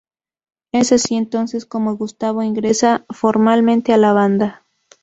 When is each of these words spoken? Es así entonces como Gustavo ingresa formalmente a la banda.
Es 0.71 0.91
así 0.93 1.13
entonces 1.13 1.67
como 1.67 1.95
Gustavo 1.95 2.41
ingresa 2.41 3.05
formalmente 3.11 3.93
a 3.93 3.97
la 3.97 4.13
banda. 4.13 4.63